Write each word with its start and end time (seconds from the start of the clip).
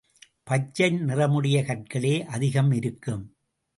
பச்சை 0.43 0.87
நிறமுடைய 0.91 1.57
கற்களே 1.63 2.23
அதிகம் 2.25 2.71
இருக்கும். 2.71 3.23